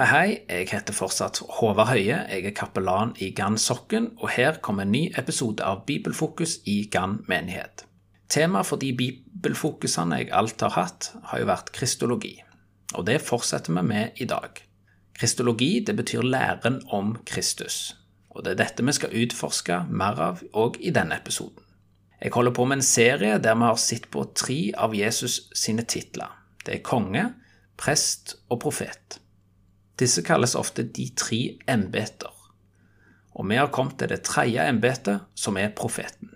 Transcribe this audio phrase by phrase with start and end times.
[0.00, 4.56] Hei, hei, jeg heter fortsatt Håvard Høie, jeg er kapellan i Gann Sokken, og her
[4.64, 7.84] kommer en ny episode av Bibelfokus i Gann menighet.
[8.32, 12.32] Temaet for de bibelfokusene jeg alt har hatt, har jo vært kristologi,
[12.94, 14.64] og det fortsetter vi med i dag.
[15.20, 17.98] Kristologi det betyr læren om Kristus,
[18.32, 21.60] og det er dette vi skal utforske mer av òg i denne episoden.
[22.24, 25.84] Jeg holder på med en serie der vi har sett på tre av Jesus sine
[25.84, 26.32] titler.
[26.64, 27.34] Det er konge,
[27.76, 29.20] prest og profet.
[30.00, 32.32] Disse kalles ofte de tre embeter,
[33.36, 36.32] og vi har kommet til det tredje embetet, som er profeten.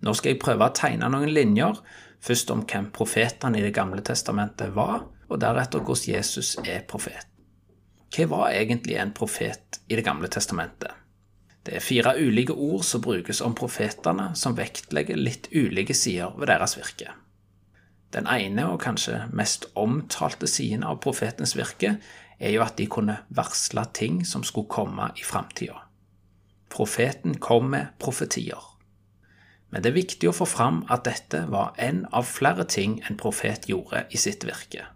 [0.00, 1.80] Nå skal jeg prøve å tegne noen linjer,
[2.20, 7.26] først om hvem profetene i Det gamle testamentet var, og deretter hvordan Jesus er profet.
[8.10, 10.92] Hva var egentlig en profet i Det gamle testamentet?
[11.62, 16.48] Det er fire ulike ord som brukes om profetene, som vektlegger litt ulike sider ved
[16.48, 17.12] deres virke.
[18.10, 21.96] Den ene og kanskje mest omtalte siden av profetens virke
[22.40, 25.84] er jo at de kunne varsle ting som skulle komme i framtida.
[26.70, 28.58] Profeten kom med profetier.
[29.70, 33.18] Men det er viktig å få fram at dette var en av flere ting en
[33.18, 34.88] profet gjorde i sitt virke.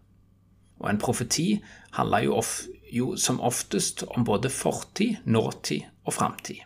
[0.82, 1.60] Og en profeti
[1.94, 2.40] handla jo,
[2.90, 6.64] jo, som oftest om både fortid, nåtid og framtid.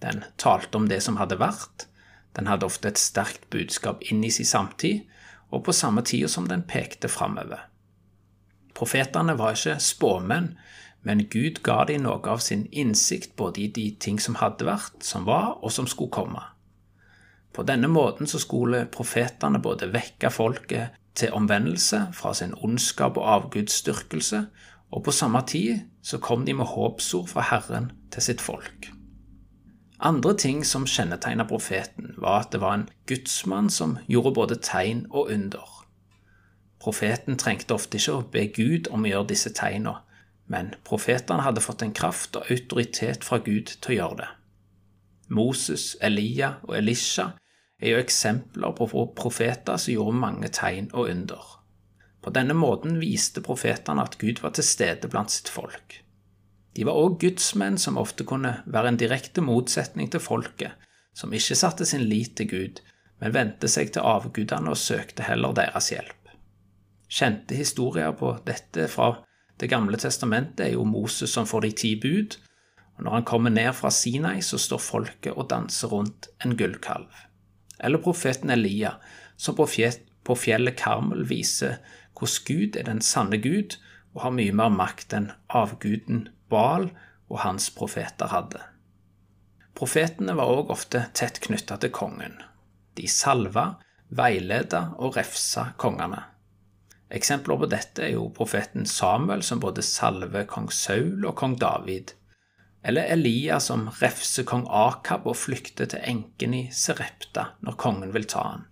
[0.00, 1.86] Den talte om det som hadde vært,
[2.32, 5.04] den hadde ofte et sterkt budskap inn i sin samtid,
[5.52, 7.68] og på samme tid som den pekte framover.
[8.74, 10.54] Profetene var ikke spåmenn,
[11.02, 15.02] men Gud ga dem noe av sin innsikt både i de ting som hadde vært,
[15.04, 16.42] som var, og som skulle komme.
[17.52, 23.28] På denne måten så skulle profetene både vekke folket til omvendelse fra sin ondskap og
[23.34, 24.46] avgudsdyrkelse,
[24.92, 28.91] og på samme tid så kom de med håpsord fra Herren til sitt folk.
[30.02, 35.04] Andre ting som kjennetegna profeten, var at det var en gudsmann som gjorde både tegn
[35.10, 35.68] og under.
[36.82, 40.00] Profeten trengte ofte ikke å be Gud om å gjøre disse tegna,
[40.50, 44.28] men profetene hadde fått en kraft og autoritet fra Gud til å gjøre det.
[45.32, 47.30] Moses, Elia og Elisha
[47.78, 51.46] er jo eksempler på profeter som gjorde mange tegn og under.
[52.22, 56.01] På denne måten viste profetene at Gud var til stede blant sitt folk.
[56.76, 60.72] De var òg gudsmenn som ofte kunne være en direkte motsetning til folket,
[61.14, 62.80] som ikke satte sin lit til Gud,
[63.20, 66.32] men vendte seg til avgudene og søkte heller deres hjelp.
[67.12, 69.14] Kjente historier på dette fra
[69.60, 72.34] Det gamle testamentet er jo Moses som får de ti bud,
[72.96, 77.12] og når han kommer ned fra Sinai, så står folket og danser rundt en gullkalv.
[77.78, 78.96] Eller profeten Elia,
[79.36, 79.66] som på,
[80.34, 81.78] fjellet Karmel viser
[82.18, 83.76] hvordan Gud er den sanne Gud
[84.14, 86.90] og har mye mer makt enn avguden Baal
[87.32, 88.60] og hans profeter hadde.
[89.78, 92.36] Profetene var òg ofte tett knytta til kongen.
[92.96, 93.78] De salva,
[94.12, 96.20] veileda og refsa kongene.
[97.12, 102.14] Eksempler på dette er jo profeten Samuel, som både salver kong Saul og kong David,
[102.82, 108.26] eller Elia som refser kong Akab og flykter til enken i Serepta når kongen vil
[108.28, 108.64] ta han.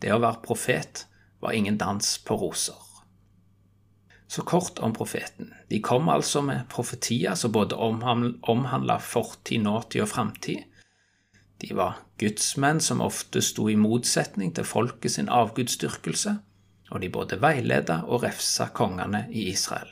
[0.00, 1.04] Det å være profet
[1.40, 2.89] var ingen dans på roser.
[4.30, 5.54] Så kort om profeten.
[5.68, 10.68] De kom altså med profetier som både omhandla fortid, nåtid og framtid.
[11.60, 16.36] De var gudsmenn som ofte sto i motsetning til folket sin avgudsdyrkelse
[16.90, 19.90] og de både veileda og refsa kongene i Israel.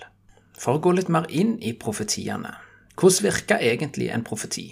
[0.58, 2.54] For å gå litt mer inn i profetiene,
[2.98, 4.68] hvordan virka egentlig en profeti?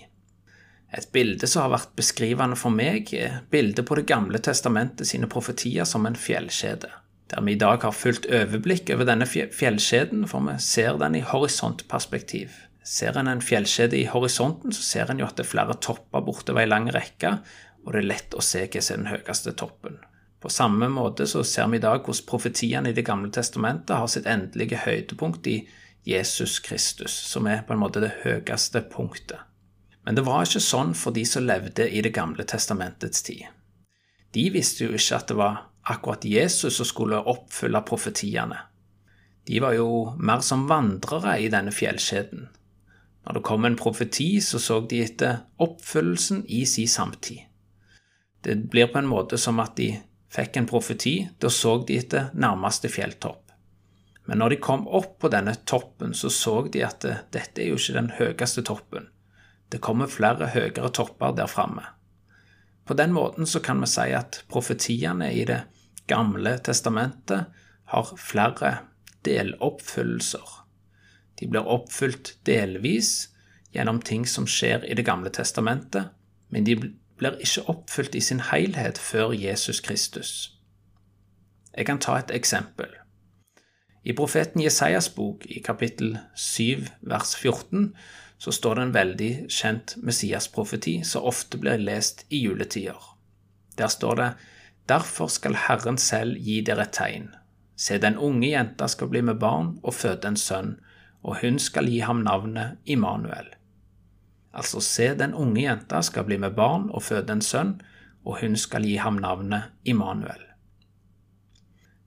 [0.94, 5.26] Et bilde som har vært beskrivende for meg, er bildet på Det gamle testamentet sine
[5.26, 6.90] profetier som en fjellkjede,
[7.30, 11.24] der vi i dag har fullt overblikk over denne fjellkjeden, for vi ser den i
[11.26, 12.54] horisontperspektiv.
[12.86, 16.22] Ser en en fjellkjede i horisonten, så ser en jo at det er flere topper
[16.22, 17.38] bortover ei lang rekke,
[17.82, 19.98] og det er lett å se hva som er den høyeste toppen.
[20.42, 24.06] På samme måte så ser vi i dag hvordan profetiene i Det gamle testamentet har
[24.06, 25.56] sitt endelige høydepunkt i
[26.06, 29.40] Jesus Kristus, som er på en måte det høyeste punktet.
[30.06, 33.46] Men det var ikke sånn for de som levde i Det gamle testamentets tid.
[34.30, 38.58] De visste jo ikke at det var akkurat Jesus som skulle oppfylle profetiene.
[39.46, 42.48] De var jo mer som vandrere i denne fjellkjeden.
[43.26, 47.44] Når det kom en profeti, så så de etter oppfyllelsen i sin samtid.
[48.42, 49.92] Det blir på en måte som at de
[50.30, 53.52] fikk en profeti, da så de etter nærmeste fjelltopp.
[54.26, 57.70] Men når de kom opp på denne toppen, så så de at det, dette er
[57.70, 59.06] jo ikke den høyeste toppen.
[59.70, 61.86] Det kommer flere høyere topper der framme.
[62.86, 65.62] På den måten så kan vi si at profetiene i Det
[66.06, 67.46] gamle testamentet
[67.92, 68.78] har flere
[69.26, 70.46] deloppfyllelser.
[71.40, 73.28] De blir oppfylt delvis
[73.74, 76.12] gjennom ting som skjer i Det gamle testamentet,
[76.48, 76.76] men de
[77.16, 80.52] blir ikke oppfylt i sin helhet før Jesus Kristus.
[81.76, 82.88] Jeg kan ta et eksempel.
[84.06, 87.92] I profeten Jesajas bok, i kapittel 7 vers 14,
[88.38, 93.00] så står det en veldig kjent Messias-profeti som ofte blir lest i juletider.
[93.76, 94.28] Der står det
[94.88, 97.30] Derfor skal Herren selv gi dere et tegn.
[97.76, 100.76] Se, den unge jenta skal bli med barn og føde en sønn,
[101.26, 103.50] og hun skal gi ham navnet Immanuel.
[104.54, 107.80] Altså, se, den unge jenta skal bli med barn og føde en sønn,
[108.24, 110.42] og hun skal gi ham navnet Immanuel.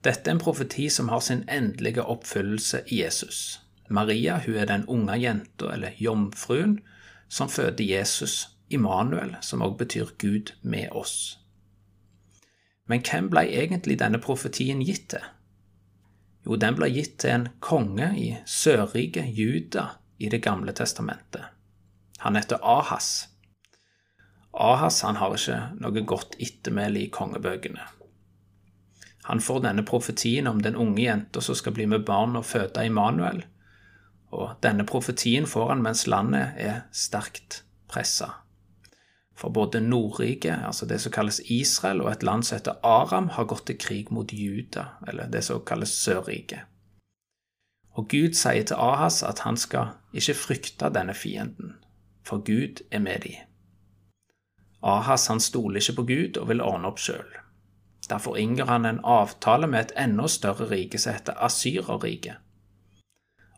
[0.04, 3.60] Dette er en profeti som har sin endelige oppfyllelse i Jesus.
[3.88, 6.80] Maria hun er den unge jenta, eller jomfruen,
[7.28, 11.39] som føder Jesus, Immanuel, som også betyr Gud med oss.
[12.90, 15.22] Men hvem ble egentlig denne profetien gitt til?
[16.46, 21.44] Jo, den ble gitt til en konge i Sørriket, Juda, i Det gamle testamentet.
[22.18, 23.28] Han heter Ahas.
[24.52, 27.86] Ahas han har ikke noe godt ettermæle i kongebøkene.
[29.30, 32.84] Han får denne profetien om den unge jenta som skal bli med barn og føde
[32.84, 33.44] Immanuel,
[34.34, 38.32] og denne profetien får han mens landet er sterkt pressa.
[39.40, 43.48] For både Nordriket, altså det som kalles Israel, og et land som heter Aram, har
[43.48, 46.66] gått til krig mot Juda, eller det som kalles Sørriket.
[47.96, 51.78] Og Gud sier til Ahas at han skal ikke frykte denne fienden,
[52.22, 53.46] for Gud er med dem.
[54.82, 57.32] Ahas han stoler ikke på Gud og vil ordne opp sjøl.
[58.10, 62.36] Derfor inngår han en avtale med et enda større rike som heter Asyrerriket.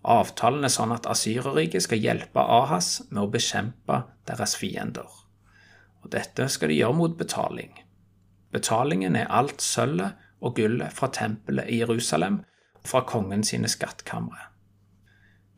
[0.03, 5.23] Avtalen er sånn at Asyrerriket skal hjelpe Ahas med å bekjempe deres fiender
[6.03, 7.73] og dette skal de gjøre mot betaling.
[8.53, 12.43] Betalingen er alt sølvet og gullet fra tempelet i Jerusalem
[12.83, 14.49] og fra kongen sine skattkamre.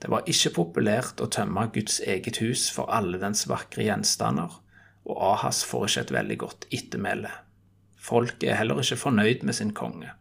[0.03, 4.53] Det var ikke populært å tømme Guds eget hus for alle dens vakre gjenstander,
[5.05, 7.31] og Ahas får ikke et veldig godt ettermæle.
[8.05, 10.13] Folket er heller ikke fornøyd med sin konge.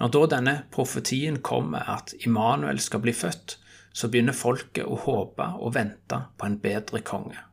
[0.00, 3.58] Når da denne profetien kommer at Immanuel skal bli født,
[3.92, 7.49] så begynner folket å håpe og vente på en bedre konge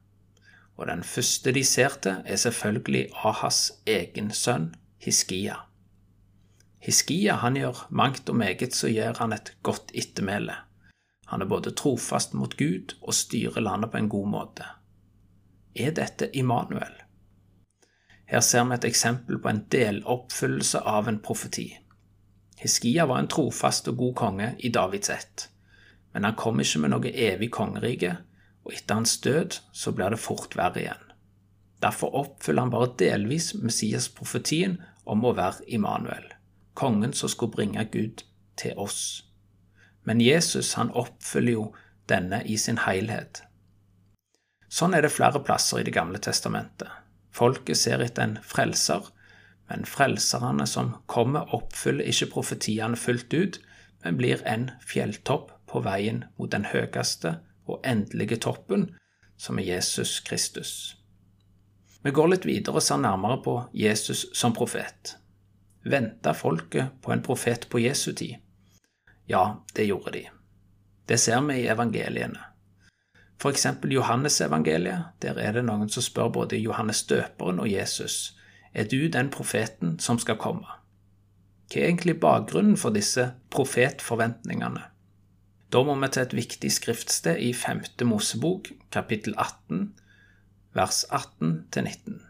[0.78, 5.56] og den første de ser til, er selvfølgelig Ahas egen sønn, Hiskia.
[6.80, 10.54] Hiskia han gjør mangt og meget, så gjør han et godt ettermæle.
[11.28, 14.70] Han er både trofast mot Gud og styrer landet på en god måte.
[15.76, 16.94] Er dette Immanuel?
[18.28, 21.68] Her ser vi et eksempel på en deloppfyllelse av en profeti.
[22.58, 25.50] Hiskia var en trofast og god konge i Davids ett,
[26.14, 28.16] men han kom ikke med noe evig kongerike,
[28.68, 31.04] og etter hans død så blir det fort verre igjen.
[31.80, 34.76] Derfor oppfyller han bare delvis Messias-profetien
[35.08, 36.26] om å være Immanuel,
[36.76, 38.26] kongen som skulle bringe Gud
[38.60, 39.24] til oss.
[40.04, 41.66] Men Jesus han oppfyller jo
[42.12, 43.44] denne i sin helhet.
[44.68, 46.92] Sånn er det flere plasser i Det gamle testamentet.
[47.32, 49.14] Folket ser etter en frelser,
[49.70, 53.62] men frelserne som kommer, oppfyller ikke profetiene fullt ut,
[54.04, 57.38] men blir en fjelltopp på veien mot den høyeste
[57.68, 58.90] og endelige toppen,
[59.38, 60.96] som er Jesus Kristus.
[62.04, 65.18] Vi går litt videre og ser nærmere på Jesus som profet.
[65.84, 68.38] Venta folket på en profet på Jesu tid?
[69.28, 70.24] Ja, det gjorde de.
[71.08, 72.40] Det ser vi i evangeliene.
[73.38, 78.38] For eksempel Johannesevangeliet, der er det noen som spør både Johannes døperen og Jesus
[78.74, 80.68] er du den profeten som skal komme.
[81.68, 84.84] Hva er egentlig bakgrunnen for disse profetforventningene?
[85.74, 87.82] Da må vi til et viktig skriftsted i 5.
[88.08, 89.90] Mosebok, kapittel 18,
[90.74, 92.22] vers 18-19.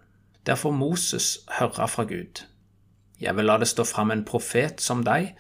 [0.46, 2.42] Der får Moses høre fra Gud.
[3.22, 5.36] Jeg vil la det stå fram en profet som deg,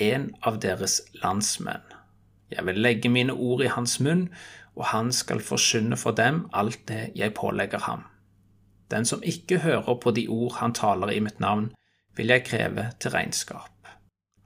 [0.00, 1.84] en av deres landsmenn.
[2.48, 4.30] Jeg vil legge mine ord i hans munn,
[4.74, 8.08] og han skal forkynne for dem alt det jeg pålegger ham.
[8.90, 11.72] Den som ikke hører på de ord han taler i mitt navn,
[12.16, 13.73] vil jeg kreve til regnskap.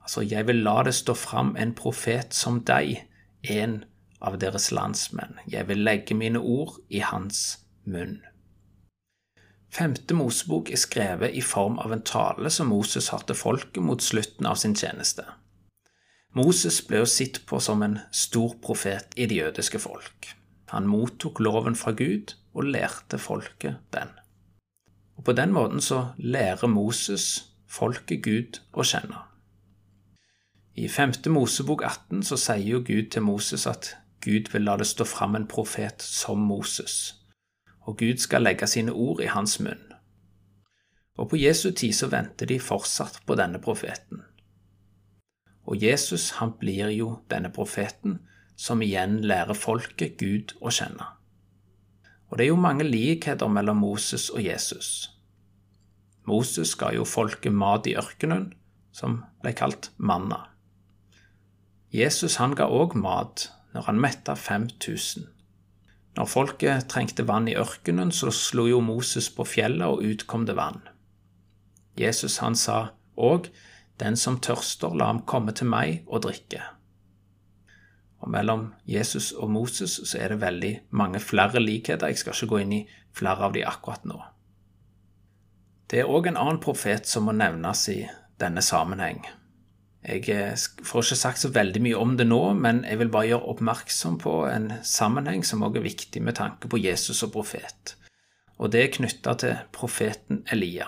[0.09, 3.03] Altså, jeg vil la det stå fram en profet som deg,
[3.45, 3.83] en
[4.25, 5.35] av deres landsmenn.
[5.45, 8.15] Jeg vil legge mine ord i hans munn.
[9.69, 14.01] Femte Mosebok er skrevet i form av en tale som Moses har til folket mot
[14.01, 15.27] slutten av sin tjeneste.
[16.33, 20.33] Moses ble jo sett på som en stor profet i det jødiske folk.
[20.73, 24.09] Han mottok loven fra Gud og lærte folket den.
[25.21, 29.28] Og På den måten så lærer Moses folket Gud å kjenne.
[30.79, 31.13] I 5.
[31.27, 35.33] Mosebok 18 så sier jo Gud til Moses at Gud vil la det stå fram
[35.35, 36.93] en profet som Moses,
[37.83, 39.81] og Gud skal legge sine ord i hans munn.
[41.19, 44.21] Og på Jesu tid så venter de fortsatt på denne profeten.
[45.67, 48.21] Og Jesus han blir jo denne profeten,
[48.55, 51.09] som igjen lærer folket Gud å kjenne.
[52.31, 55.09] Og det er jo mange likheter mellom Moses og Jesus.
[56.23, 58.53] Moses ga jo folket mat i ørkenen,
[58.95, 60.48] som ble kalt manna.
[61.89, 65.25] Jesus han ga òg mat når han metta 5000.
[66.17, 70.45] Når folket trengte vann i ørkenen, så slo jo Moses på fjellet, og ut kom
[70.45, 70.81] det vann.
[71.97, 73.49] Jesus han sa òg,
[73.99, 76.61] Den som tørster, la ham komme til meg og drikke.
[78.23, 82.07] Og mellom Jesus og Moses så er det veldig mange flere likheter.
[82.07, 84.21] Jeg skal ikke gå inn i flere av de akkurat nå.
[85.91, 87.99] Det er òg en annen profet som må nevnes i
[88.39, 89.19] denne sammenheng.
[89.99, 90.55] Jeg eh,
[90.87, 94.19] får ikke sagt så veldig mye om det nå, men jeg vil bare gjøre oppmerksom
[94.23, 97.95] på en sammenheng som også er viktig med tanke på Jesus og profet.
[98.59, 100.87] Og det er knytta til profeten Elia.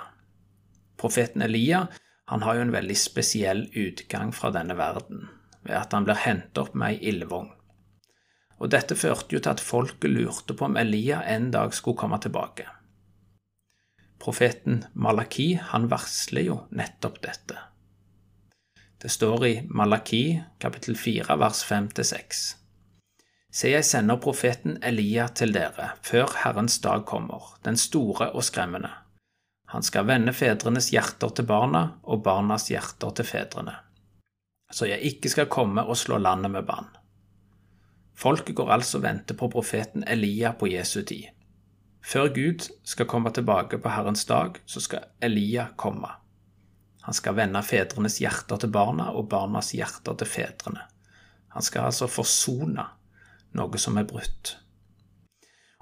[0.99, 1.85] Profeten Elia
[2.31, 5.25] han har jo en veldig spesiell utgang fra denne verden,
[5.67, 7.49] ved at han blir hentet opp med ei ildvogn.
[8.61, 12.21] Og dette førte jo til at folket lurte på om Elia en dag skulle komme
[12.23, 12.67] tilbake.
[14.21, 17.57] Profeten Malaki han varsler jo nettopp dette.
[19.01, 22.41] Det står i Malaki kapittel 4 vers 5-6.
[23.51, 28.91] Se, jeg sender profeten Elia til dere, før Herrens dag kommer, den store og skremmende.
[29.73, 33.73] Han skal vende fedrenes hjerter til barna og barnas hjerter til fedrene,
[34.69, 36.93] så jeg ikke skal komme og slå landet med bann.
[38.13, 41.31] Folket går altså og venter på profeten Elia på Jesu tid.
[42.05, 46.20] Før Gud skal komme tilbake på Herrens dag, så skal Elia komme.
[47.05, 50.83] Han skal vende fedrenes hjerter til barna og barnas hjerter til fedrene.
[51.51, 52.85] Han skal altså forsone
[53.57, 54.55] noe som er brutt.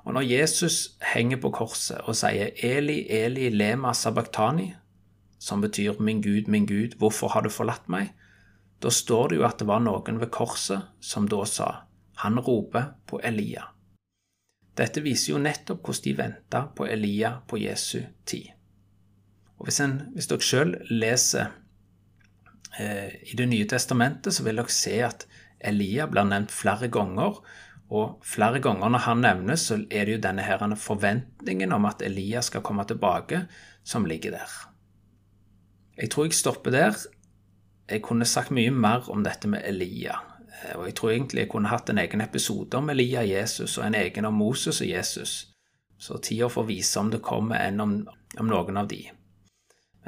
[0.07, 4.71] Og når Jesus henger på korset og sier Eli, Eli, lema sabachthani,
[5.39, 8.13] som betyr Min Gud, min Gud, hvorfor har du forlatt meg?
[8.81, 11.69] Da står det jo at det var noen ved korset som da sa,
[12.23, 13.67] Han roper på Elia.
[14.75, 18.49] Dette viser jo nettopp hvordan de venta på Elia på Jesu tid.
[19.69, 21.51] Hvis, en, hvis dere sjøl leser
[22.81, 25.27] eh, i Det nye testamentet, så vil dere se at
[25.61, 27.37] Elia blir nevnt flere ganger.
[27.93, 32.01] Og flere ganger når han nevnes, så er det jo denne her forventningen om at
[32.01, 33.43] Elia skal komme tilbake,
[33.85, 34.55] som ligger der.
[36.01, 36.97] Jeg tror jeg stopper der.
[37.89, 40.17] Jeg kunne sagt mye mer om dette med Elia.
[40.49, 43.77] Eh, og jeg tror egentlig jeg kunne hatt en egen episode om Elia og Jesus,
[43.77, 45.37] og en egen om Moses og Jesus.
[46.01, 47.95] Så tida får vise om det kommer en om,
[48.39, 49.03] om noen av de.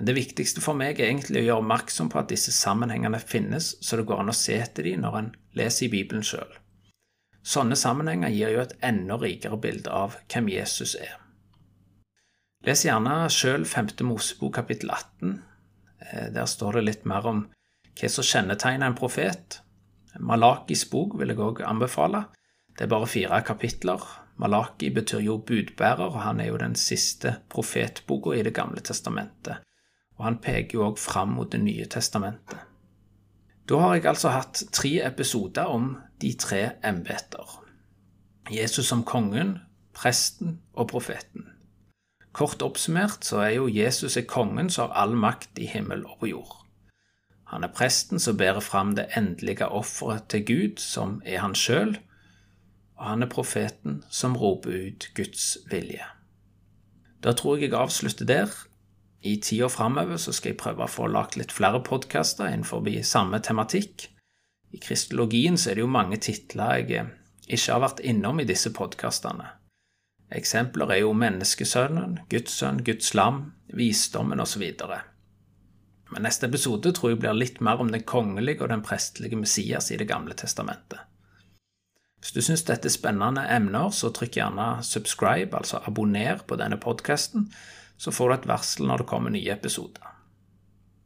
[0.02, 3.68] Men det viktigste for meg er egentlig å gjøre oppmerksom på at disse sammenhengene finnes,
[3.86, 5.28] så det går an å se etter dem når en
[5.60, 6.56] leser i Bibelen sjøl.
[7.46, 11.14] Sånne sammenhenger gir jo et enda rikere bilde av hvem Jesus er.
[12.66, 13.94] Les gjerne sjøl 5.
[14.10, 15.38] Mosebok kapittel 18.
[16.02, 17.46] Eh, der står det litt mer om
[17.94, 19.62] hva som kjennetegner en profet.
[20.18, 22.26] Malakis bok vil jeg òg anbefale.
[22.74, 24.02] Det er bare fire kapitler.
[24.42, 29.62] Malaki betyr jo budbærer, og han er jo den siste profetboka i Det gamle testamentet
[30.22, 32.60] og han peker jo òg fram mot Det nye testamentet.
[33.70, 37.58] Da har jeg altså hatt tre episoder om de tre embeter.
[38.52, 39.58] Jesus som kongen,
[39.98, 41.48] presten og profeten.
[42.38, 46.20] Kort oppsummert så er jo Jesus er kongen som har all makt i himmel og
[46.20, 46.58] på jord.
[47.50, 51.98] Han er presten som bærer fram det endelige offeret til Gud, som er han sjøl,
[52.96, 56.06] og han er profeten som roper ut Guds vilje.
[57.24, 58.54] Da tror jeg jeg avslutter der,
[59.22, 64.08] i tida framover skal jeg prøve å få lagt litt flere podkaster innenfor samme tematikk.
[64.74, 67.12] I kristologien er det jo mange titler jeg eh,
[67.48, 69.46] ikke har vært innom i disse podkastene.
[70.32, 74.64] Eksempler er jo Menneskesønnen, Guds sønn, Guds lam, Visdommen osv.
[76.12, 79.92] Men neste episode tror jeg blir litt mer om den kongelige og den prestelige Messias
[79.92, 81.04] i Det gamle testamentet.
[82.22, 86.78] Hvis du syns dette er spennende emner, så trykk gjerne subscribe, altså abonner på denne
[86.80, 87.50] podkasten,
[88.02, 90.08] så får du et varsel når det kommer nye episoder.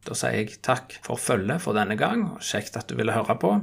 [0.05, 3.35] Da sier jeg takk for følget for denne gang, og kjekt at du ville høre
[3.41, 3.55] på.